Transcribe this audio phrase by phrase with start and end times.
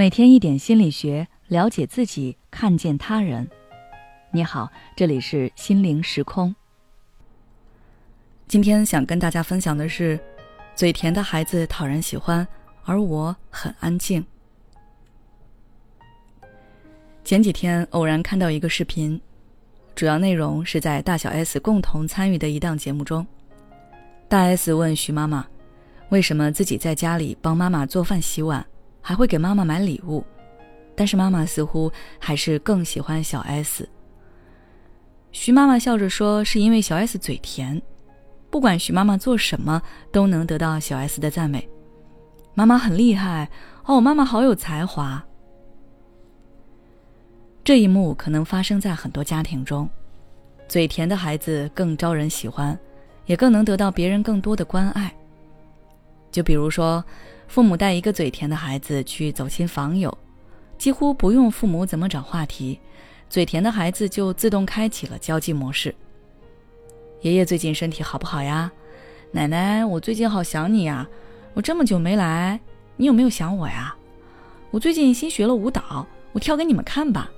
[0.00, 3.46] 每天一点心理学，了解自己，看见他人。
[4.30, 6.56] 你好，这里是心灵时空。
[8.48, 10.18] 今天想跟大家分享的是，
[10.74, 12.48] 嘴甜的孩子讨人喜欢，
[12.86, 14.24] 而我很安静。
[17.22, 19.20] 前几天偶然看到一个视频，
[19.94, 23.26] 主要内容是在大小 S 共同参与的一档节目中，
[24.30, 25.46] 大 S 问徐妈妈，
[26.08, 28.66] 为什么自己在家里帮妈妈做饭洗碗？
[29.00, 30.24] 还会给妈妈买礼物，
[30.94, 33.88] 但是妈妈似乎还是更喜欢小 S。
[35.32, 37.80] 徐妈妈笑着说：“是因为小 S 嘴甜，
[38.50, 41.68] 不管徐妈妈做什么，都能得到小 S 的赞美。
[42.54, 43.48] 妈妈很厉害
[43.84, 45.24] 哦，妈妈好有才华。”
[47.62, 49.88] 这一幕可能发生在很多家庭中，
[50.66, 52.76] 嘴甜的孩子更招人喜欢，
[53.26, 55.14] 也更能得到别人更多的关爱。
[56.30, 57.04] 就比如说。
[57.50, 60.16] 父母带一个嘴甜的孩子去走亲访友，
[60.78, 62.78] 几乎不用父母怎么找话题，
[63.28, 65.92] 嘴甜的孩子就自动开启了交际模式。
[67.22, 68.70] 爷爷最近身体好不好呀？
[69.32, 71.04] 奶奶，我最近好想你呀！
[71.52, 72.60] 我这么久没来，
[72.94, 73.92] 你有没有想我呀？
[74.70, 77.28] 我最近新学了舞蹈，我跳给你们看吧。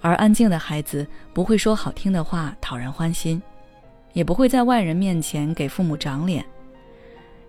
[0.00, 3.42] 而安静的孩子不会说好听的话讨人欢心，
[4.14, 6.42] 也不会在外人面前给父母长脸。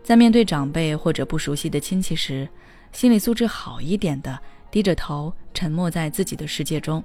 [0.06, 2.48] 在面对长辈或者不熟悉的亲戚时，
[2.92, 4.40] 心理素质好一点的
[4.70, 7.02] 低着头沉默在自己的世界中；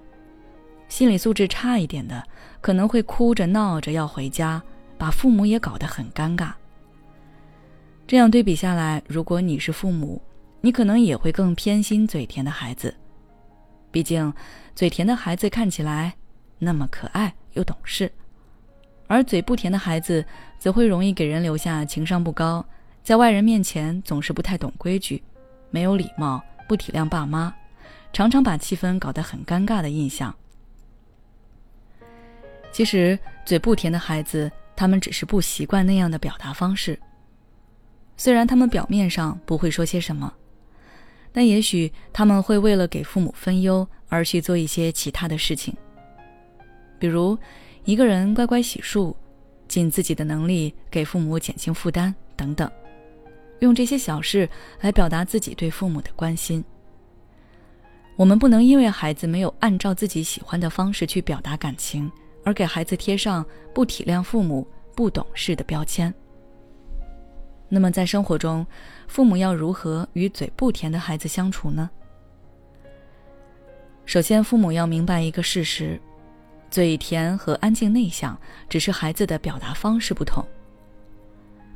[0.86, 2.22] 心理素质差一点的
[2.60, 4.62] 可能会哭着闹着要回家，
[4.98, 6.52] 把父母也搞得很尴尬。
[8.06, 10.20] 这样对比下来，如果你是父母，
[10.60, 12.94] 你可能也会更偏心嘴甜的孩子。
[13.90, 14.30] 毕竟，
[14.74, 16.12] 嘴甜的孩子看起来
[16.58, 18.12] 那么可爱又懂事，
[19.06, 20.22] 而嘴不甜的孩子
[20.58, 22.62] 则会容易给人留下情商不高。
[23.02, 25.22] 在外人面前总是不太懂规矩，
[25.70, 27.52] 没有礼貌，不体谅爸妈，
[28.12, 30.34] 常常把气氛搞得很尴尬的印象。
[32.70, 36.96] 其实，嘴不甜的孩子，他们只是不习惯那样的表达方式。
[38.16, 40.32] 虽然他们表面上不会说些什么，
[41.32, 45.74] 但也许他们会为了给父母分忧而去做一些其他的事情，
[46.98, 47.36] 比如
[47.84, 49.14] 一个人乖乖洗漱，
[49.66, 52.70] 尽自己的能力给父母减轻负担等等。
[53.60, 54.48] 用这些小事
[54.80, 56.64] 来表达自己对父母的关心。
[58.16, 62.10] 我们不能因为孩子没有按照自己喜欢的方式去表达感情，
[62.44, 66.12] 而给孩子贴上不体谅父母、不懂事的标签。
[67.68, 68.66] 那么，在生活中，
[69.06, 71.88] 父母要如何与嘴不甜的孩子相处呢？
[74.04, 75.98] 首先，父母要明白一个事实：
[76.68, 78.38] 嘴甜和安静内向
[78.68, 80.44] 只是孩子的表达方式不同。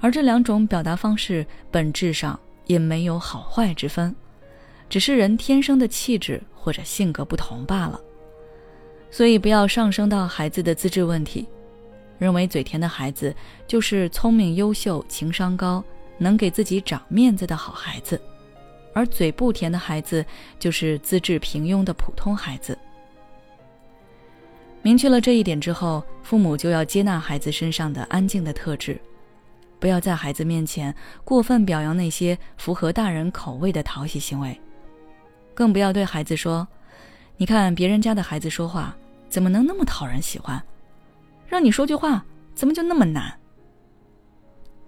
[0.05, 4.15] 而这两种表达方式本质上也没有好坏之分，
[4.87, 7.99] 只是人天生的气质或者性格不同罢了。
[9.11, 11.49] 所以不要上升到孩子的资质问题，
[12.19, 13.35] 认为嘴甜的孩子
[13.67, 15.83] 就是聪明优秀、情商高、
[16.19, 18.21] 能给自己长面子的好孩子，
[18.93, 20.23] 而嘴不甜的孩子
[20.59, 22.79] 就是资质平庸的普通孩子。
[24.83, 29.01] 明确了这一点之后，父母就要接纳孩子身上的安静的特质。
[29.85, 34.59] 不要在孩子面前过分表扬那些符合大人口味的讨喜行为，
[35.53, 36.67] 更不要对孩子说
[37.37, 38.97] ：“你看别人家的孩子说话
[39.29, 40.59] 怎么能那么讨人喜欢？
[41.47, 42.25] 让你说句话
[42.55, 43.39] 怎么就那么难？”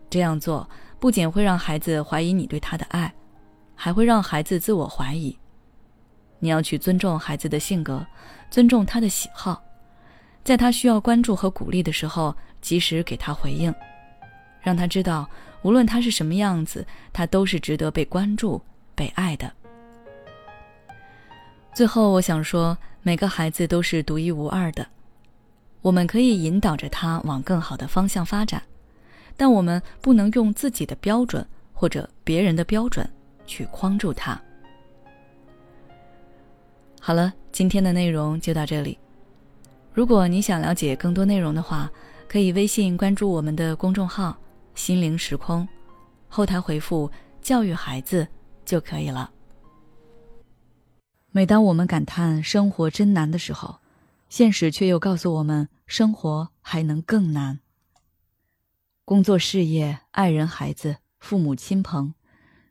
[0.08, 0.66] 这样做
[0.98, 3.12] 不仅会让孩子怀疑你对他的爱，
[3.74, 5.38] 还会让孩子自我怀疑。
[6.38, 8.02] 你要去尊重孩子的性格，
[8.50, 9.62] 尊重他的喜好，
[10.42, 13.70] 在他需要关注和鼓励的时候，及时给他回应。
[14.66, 15.30] 让他知道，
[15.62, 18.60] 无论他是什么样子，他都是值得被关注、
[18.96, 19.48] 被爱的。
[21.72, 24.84] 最后，我想说，每个孩子都是独一无二的，
[25.82, 28.60] 我们可以引导着他往更好的方向发展，
[29.36, 33.08] 但我们不能用自己的标准或者别人的标准
[33.46, 34.36] 去框住他。
[37.00, 38.98] 好了，今天的内容就到这里。
[39.94, 41.88] 如果你想了解更多内容的话，
[42.26, 44.36] 可以微信关注我们的公众号。
[44.76, 45.66] 心灵时空，
[46.28, 48.28] 后台回复“教育孩子”
[48.64, 49.32] 就可以了。
[51.32, 53.80] 每当我们感叹生活真难的时候，
[54.28, 57.60] 现实却又告诉我们，生活还能更难。
[59.06, 62.12] 工作、事业、爱人、孩子、父母亲朋，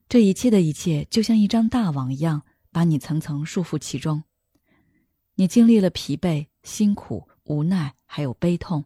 [0.08, 4.24] 这一切的一切，就像一张大网一样，把你层层束缚其中。
[5.36, 8.86] 你经历了疲惫、辛苦、无奈，还有悲痛。